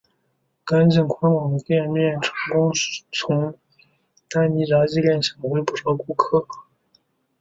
[0.65, 2.71] 干净宽广的店面成功
[3.11, 3.55] 从
[4.31, 6.47] 丹尼炸鸡店抢回不少顾客。